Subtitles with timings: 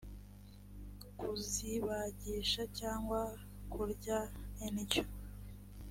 [1.19, 3.21] kuzibagisha cyangwa
[3.71, 4.17] kurya
[4.67, 5.03] indyo